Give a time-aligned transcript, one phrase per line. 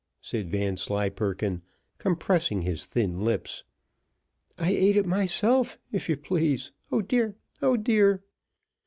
[0.19, 1.61] said Vanslyperken,
[1.99, 3.65] compressing his thin lips.
[4.57, 8.23] "I ate it myself if you please O dear O dear!"